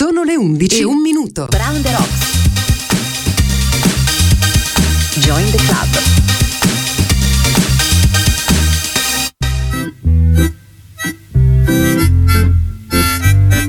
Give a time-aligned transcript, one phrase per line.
[0.00, 1.44] Sono le 11 e un minuto.
[1.50, 2.20] Brown the Rocks.
[5.16, 5.88] Join the club.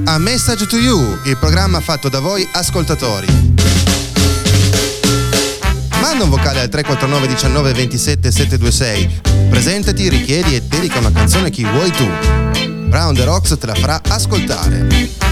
[0.05, 3.28] A Message to You, il programma fatto da voi ascoltatori.
[6.00, 9.22] Manda un vocale al 349 19 27 726.
[9.50, 12.10] Presentati, richiedi e dedica una canzone a chi vuoi tu.
[12.88, 15.32] Brown the Rocks te la farà ascoltare.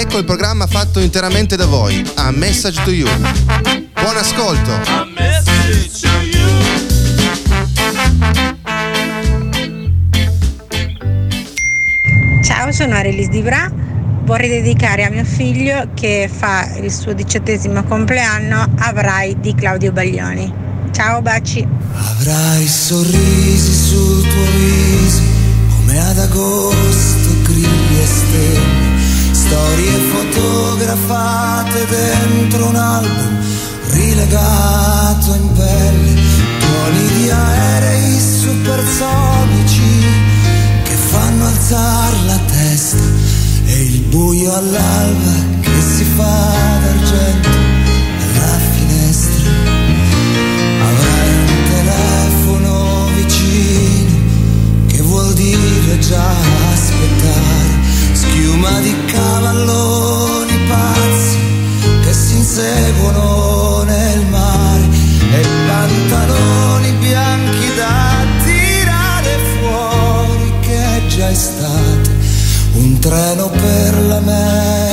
[0.00, 3.08] Ecco il programma fatto interamente da voi, A Message to You.
[4.00, 4.70] Buon ascolto!
[4.70, 6.46] A message to you.
[12.44, 13.68] Ciao, sono Arelis Di Bra.
[14.22, 20.54] Vorrei dedicare a mio figlio che fa il suo diciottesimo compleanno Avrai di Claudio Baglioni.
[20.92, 21.66] Ciao, baci.
[21.92, 25.22] Avrai sorrisi sul tuo viso
[25.74, 28.07] come ad agosto e storie
[30.98, 33.38] fotografate dentro un album
[33.90, 36.20] rilegato in pelle,
[36.58, 40.06] tuoni di aerei supersonici
[40.82, 43.02] che fanno alzare la testa
[43.66, 49.50] e il buio all'alba che si fa d'argento alla finestra.
[50.80, 54.16] Avrai un telefono vicino
[54.86, 56.30] che vuol dire già
[56.72, 57.86] aspettare.
[58.12, 59.18] Schiuma di che
[62.28, 64.86] si inseguono nel mare
[65.32, 72.16] e pantaloni bianchi da tirare fuori che è già estate.
[72.74, 74.87] Un treno per l'America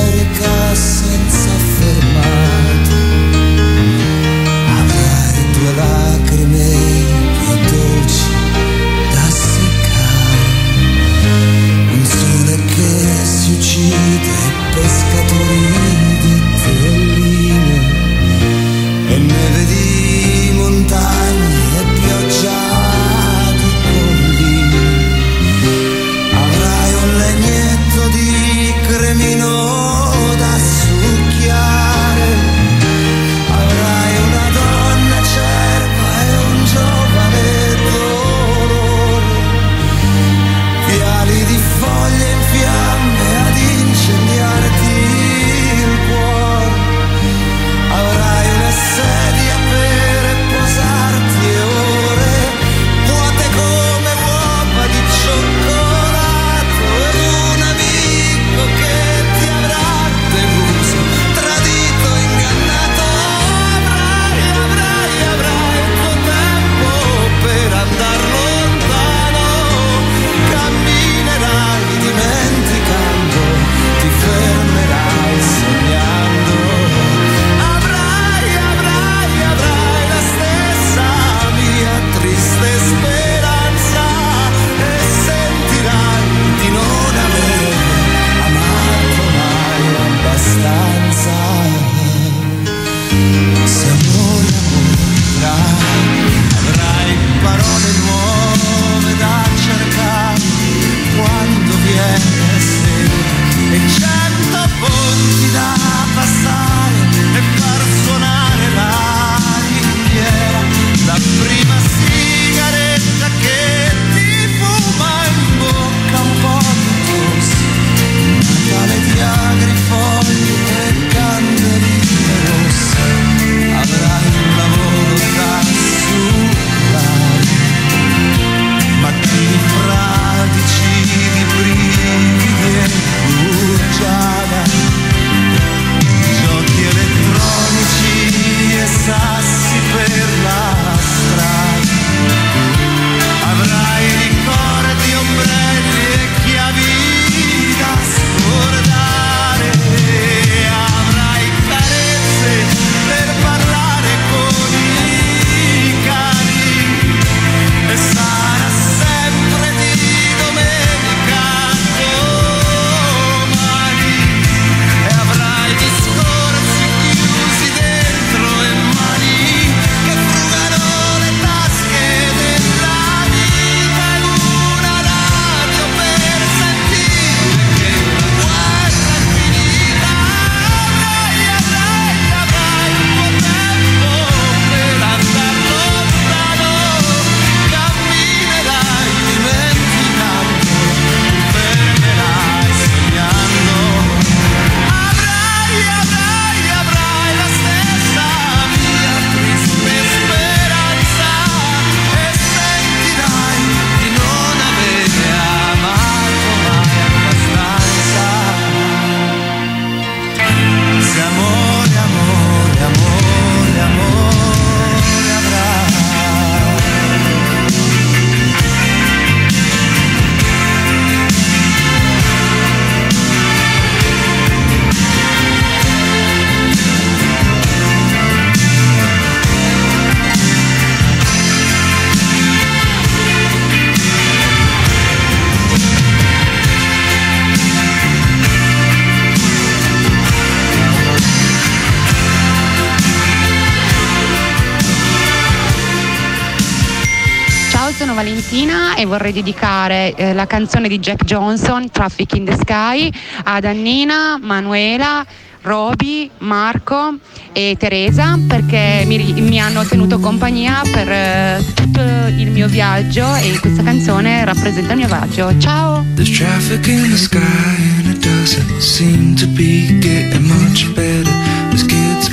[248.26, 253.08] Valentina e vorrei dedicare eh, la canzone di Jack Johnson, Traffic in the Sky,
[253.44, 255.24] ad Annina, Manuela,
[255.62, 257.18] Roby, Marco
[257.52, 263.56] e Teresa perché mi, mi hanno tenuto compagnia per eh, tutto il mio viaggio e
[263.60, 265.56] questa canzone rappresenta il mio viaggio.
[265.58, 266.04] Ciao!
[266.16, 266.84] There's traffic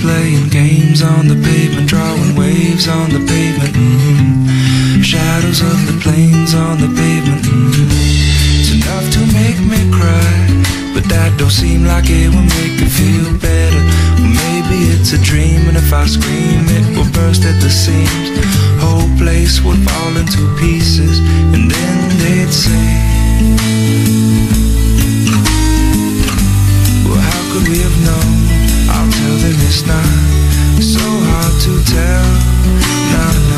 [0.04, 3.74] playing games on the pavement, drawing waves on the pavement.
[3.74, 4.63] mm
[5.14, 7.46] Shadows of the planes on the pavement.
[7.46, 10.34] It's enough to make me cry,
[10.98, 13.82] but that don't seem like it will make me feel better.
[14.18, 18.42] Maybe it's a dream, and if I scream, it will burst at the seams.
[18.82, 21.22] Whole place would fall into pieces,
[21.54, 22.90] and then they'd say.
[27.06, 28.34] Well, how could we have known?
[28.90, 30.10] I'll tell them it's not
[30.82, 32.30] so hard to tell.
[33.14, 33.53] No,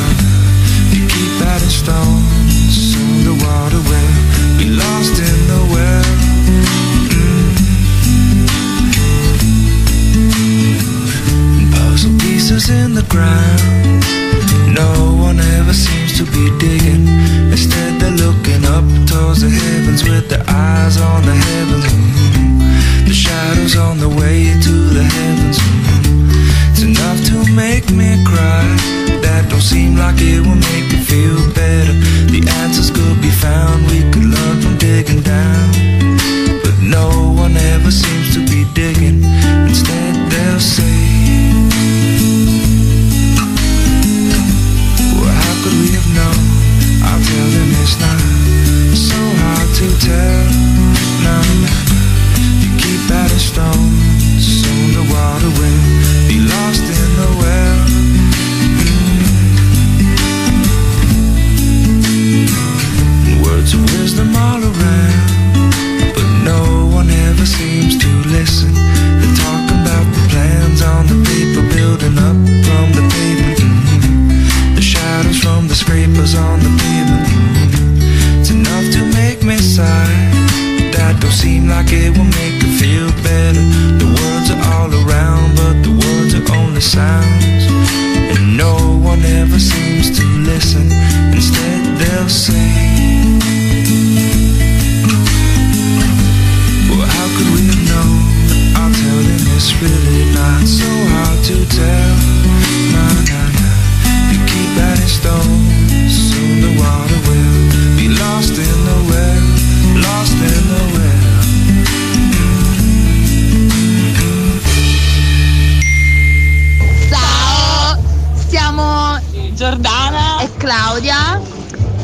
[119.66, 121.40] Giordana e Claudia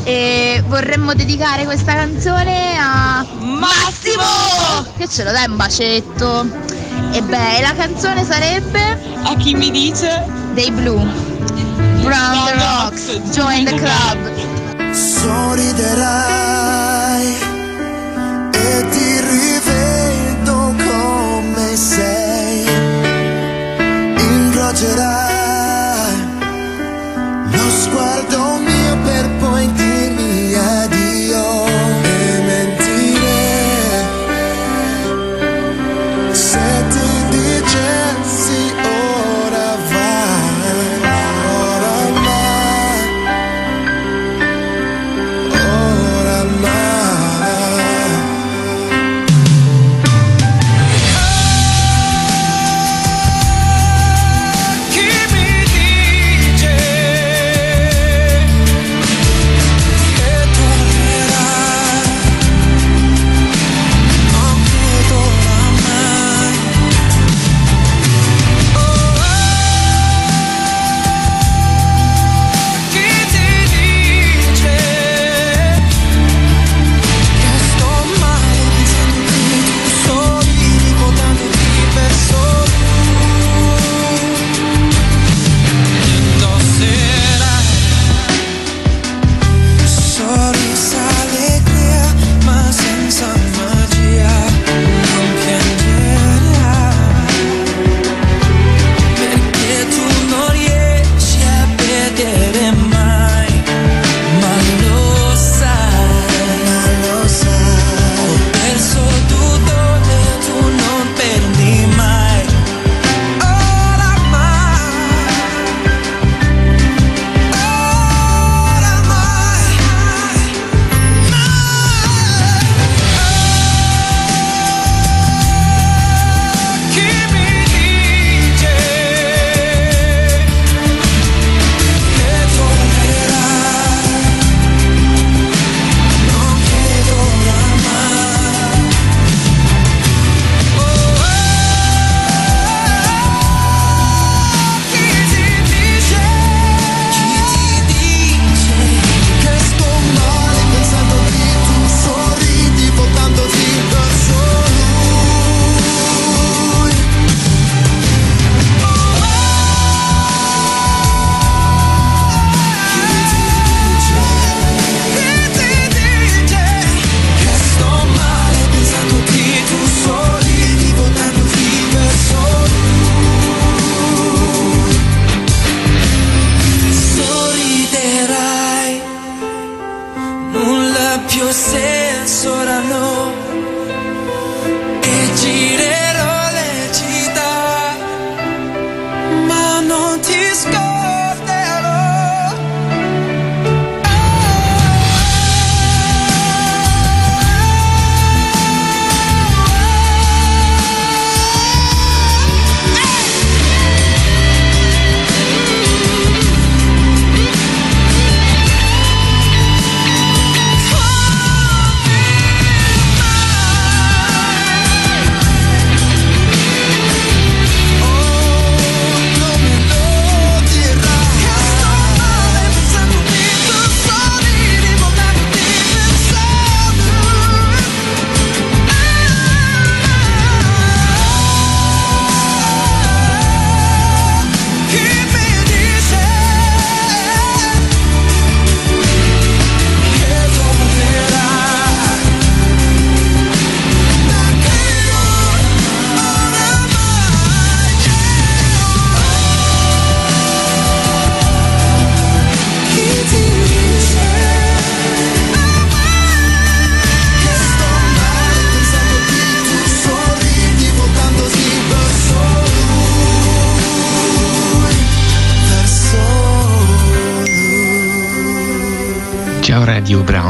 [0.03, 6.45] e vorremmo dedicare questa canzone a Massimo che ce lo dai un bacetto.
[7.13, 11.05] E beh, la canzone sarebbe a chi mi dice dei Blue.
[12.01, 14.17] Brown the Rocks, join the club.
[14.91, 16.03] Sorriderai
[18.51, 22.65] e ti rivedo come sei.
[24.17, 25.32] Incrocerai
[27.83, 28.72] sguardo mio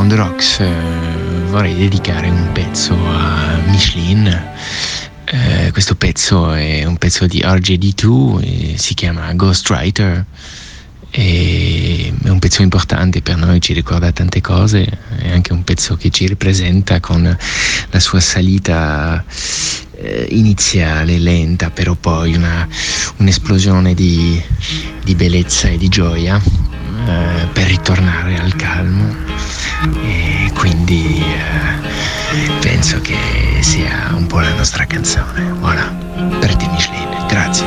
[0.04, 0.74] Radio Brown Rocks eh,
[1.50, 4.28] vorrei dedicare un pezzo a Michelin.
[5.26, 10.26] Eh, questo pezzo è un pezzo di RJD2, si chiama Ghostwriter.
[11.10, 14.86] è un pezzo importante per noi, ci ricorda tante cose,
[15.20, 17.38] è anche un pezzo che ci ripresenta con
[17.90, 19.24] la sua salita
[19.96, 22.68] eh, iniziale, lenta, però poi una,
[23.18, 24.42] un'esplosione di,
[25.04, 26.42] di bellezza e di gioia
[27.08, 29.16] eh, per ritornare al calmo
[30.02, 33.18] e quindi eh, penso che
[33.62, 35.52] sia un po' la nostra canzone.
[35.60, 35.94] Voilà,
[36.40, 37.66] per te Michelin, grazie.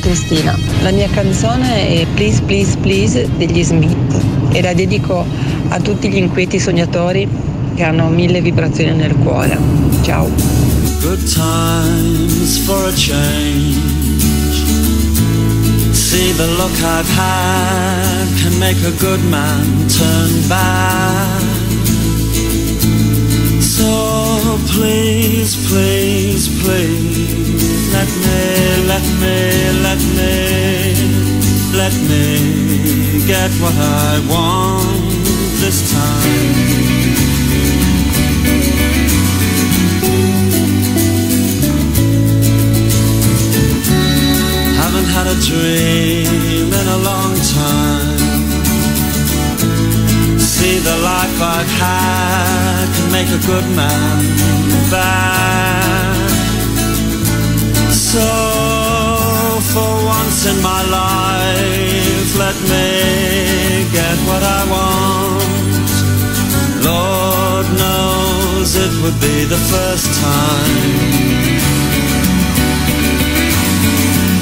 [0.00, 0.58] Cristina.
[0.82, 5.24] La mia canzone è Please Please Please degli Smith e la dedico
[5.68, 7.28] a tutti gli inquieti sognatori
[7.74, 9.56] che hanno mille vibrazioni nel cuore.
[10.02, 10.28] Ciao.
[11.00, 13.78] Good times for a change.
[15.92, 21.42] See the look I've had can make a good man turn bad.
[23.60, 26.99] So please, please, please,
[28.00, 28.40] let me,
[28.92, 29.36] let me,
[29.86, 30.32] let me,
[31.80, 35.04] let me get what I want
[35.60, 36.70] this time.
[44.80, 48.18] Haven't had a dream in a long time.
[50.38, 54.50] See the life I've had can make a good man
[54.90, 55.69] bad.
[58.00, 58.18] So
[59.72, 65.90] for once in my life, let me get what I want.
[66.82, 71.20] Lord knows it would be the first time.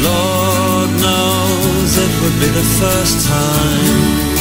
[0.07, 4.38] Lord knows it would be the first time.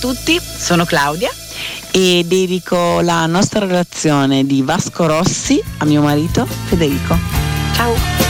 [0.00, 1.30] Tutti, sono Claudia
[1.92, 7.16] e dedico la nostra relazione di Vasco Rossi a mio marito Federico.
[7.74, 8.29] Ciao!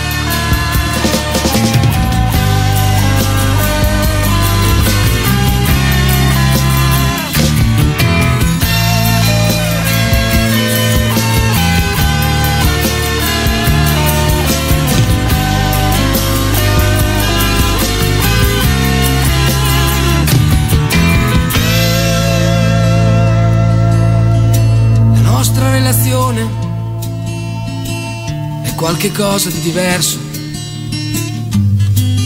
[29.01, 30.19] Qualche cosa di diverso.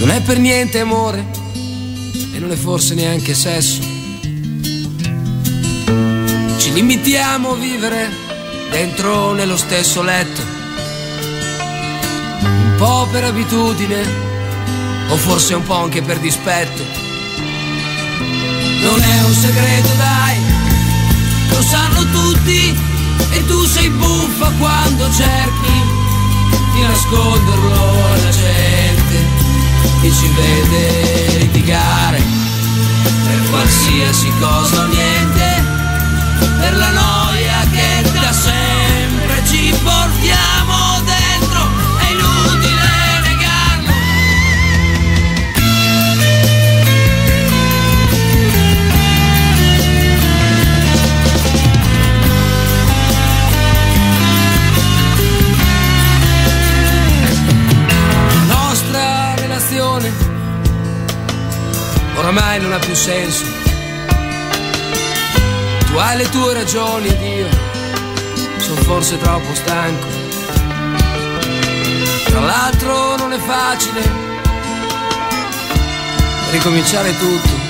[0.01, 1.25] Non è per niente amore
[2.35, 3.81] e non è forse neanche sesso.
[6.57, 8.11] Ci limitiamo a vivere
[8.71, 10.41] dentro nello stesso letto.
[12.43, 14.03] Un po' per abitudine
[15.11, 16.83] o forse un po' anche per dispetto.
[18.81, 20.39] Non è un segreto, dai
[21.51, 22.77] lo sanno tutti
[23.31, 25.94] e tu sei buffa quando cerchi
[26.73, 29.27] di nasconderlo alla gente
[30.01, 32.23] che ci vede litigare
[33.27, 35.65] per qualsiasi cosa o niente
[36.59, 40.54] per la noia che da sempre ci portiamo
[62.25, 63.45] oramai non ha più senso.
[65.87, 67.49] Tu hai le tue ragioni ed io
[68.57, 70.07] sono forse troppo stanco.
[72.25, 74.01] Tra l'altro non è facile
[76.51, 77.63] ricominciare tutto.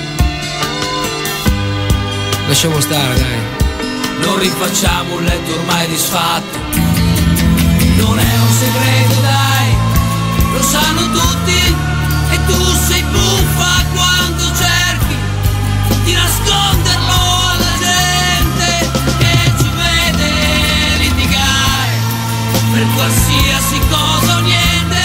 [2.47, 4.23] Lasciamo stare, dai.
[4.25, 6.57] Non rifacciamo un letto ormai disfatto.
[7.97, 9.83] Non è un segreto, dai
[10.53, 11.94] lo sanno tutti
[12.35, 15.15] e tu sei buffa quando cerchi
[16.03, 17.13] di nasconderlo
[17.51, 21.95] alla gente che ci vede litigare
[22.73, 25.03] per qualsiasi cosa o niente.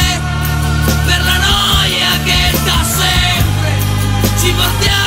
[1.07, 3.73] Per la noia che da sempre
[4.41, 5.00] ci portiamo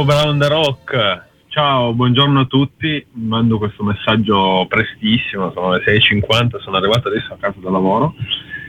[0.00, 6.58] Ciao Brown the Rock, Ciao, buongiorno a tutti, mando questo messaggio prestissimo, sono le 6.50,
[6.58, 8.14] sono arrivato adesso a casa da lavoro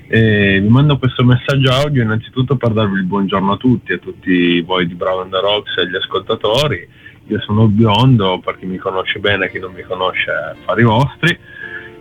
[0.10, 4.86] vi mando questo messaggio audio innanzitutto per darvi il buongiorno a tutti, a tutti voi
[4.88, 6.86] di Bravo and the Rocks e agli ascoltatori.
[7.28, 11.40] Io sono biondo, per chi mi conosce bene, chi non mi conosce, fare i vostri.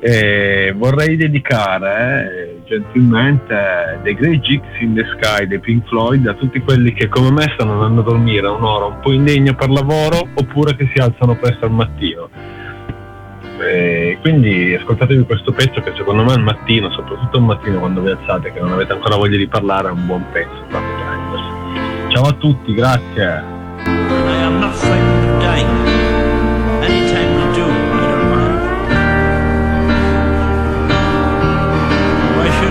[0.02, 6.58] E vorrei dedicare gentilmente The Grey Gypsy in the Sky dei Pink Floyd a tutti
[6.60, 10.74] quelli che come me stanno andando a dormire un'ora un po' indegna per lavoro oppure
[10.74, 12.30] che si alzano presto al mattino.
[13.60, 18.10] E quindi ascoltatevi questo pezzo che secondo me al mattino, soprattutto al mattino quando vi
[18.10, 20.64] alzate che non avete ancora voglia di parlare, è un buon pezzo.
[22.08, 23.44] Ciao a tutti, grazie.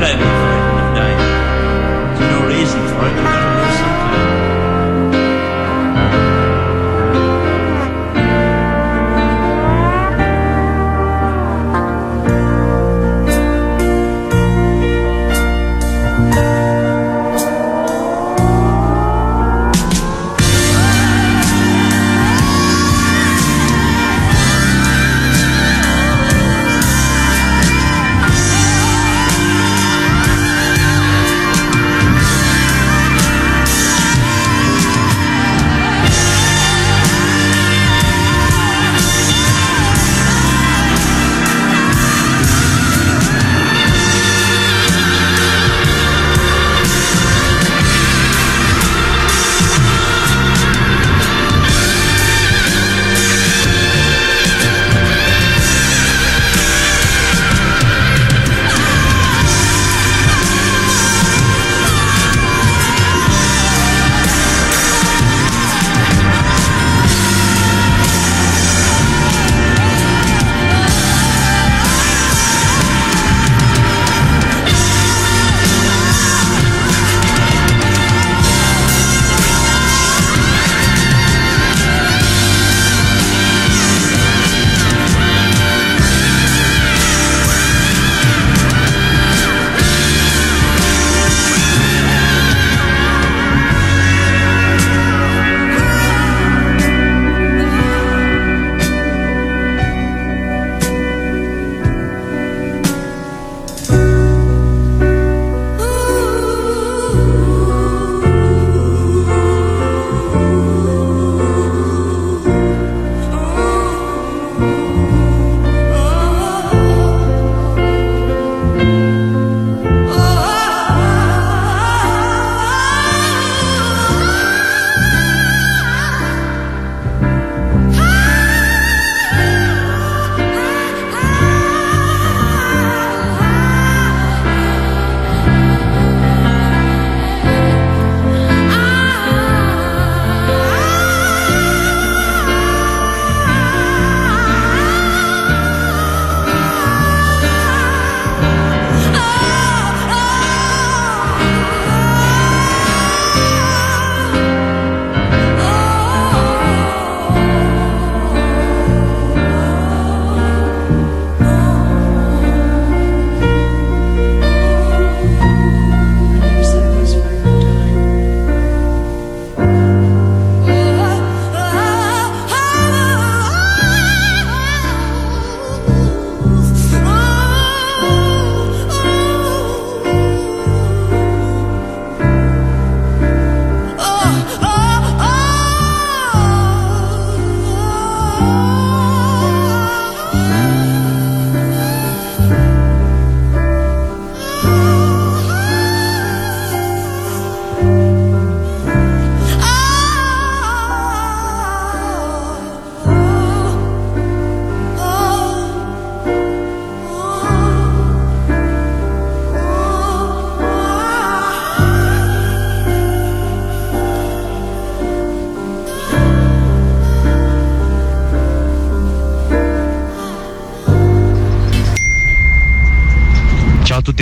[0.02, 0.29] Amen.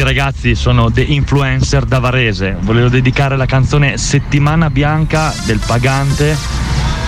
[0.08, 2.56] Ragazzi, sono The Influencer da Varese.
[2.62, 6.34] Volevo dedicare la canzone Settimana Bianca del Pagante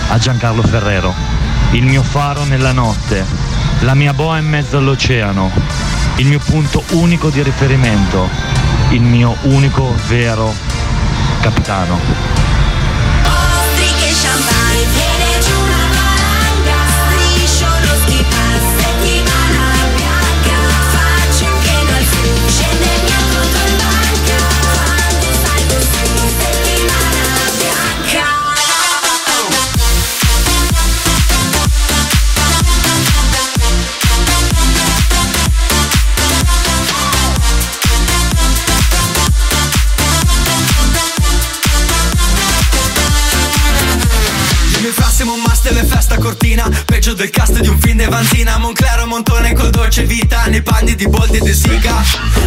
[0.08, 1.14] a Giancarlo Ferrero.
[1.70, 3.24] Il mio faro nella notte,
[3.80, 5.50] la mia boa in mezzo all'oceano,
[6.16, 8.28] il mio punto unico di riferimento,
[8.90, 10.52] il mio unico vero
[11.40, 11.98] capitano.
[46.56, 50.96] Personaggio del cast di un film di Vanzina Monclero Montone col dolce vita Nei panni
[50.96, 52.02] di Boldi e De Siga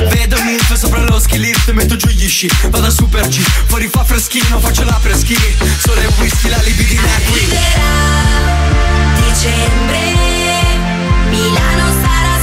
[0.09, 3.39] Vedo milf sopra lo ski lift Metto giù gli sci, vado a super G.
[3.67, 5.37] Fuori fa freschino, faccio la preschi
[5.79, 7.47] Sole e whisky, la libidina è qui
[9.25, 9.99] dicembre
[11.29, 12.42] Milano sarà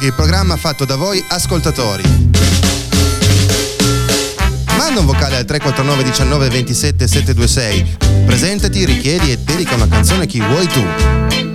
[0.00, 2.02] il programma fatto da voi ascoltatori.
[4.76, 7.96] Manda un vocale al 349 19 27 726.
[8.24, 10.82] Presentati, richiedi e dedica una canzone a chi vuoi tu.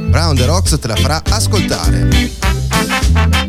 [0.10, 3.45] Brown The Rocks te la farà ascoltare.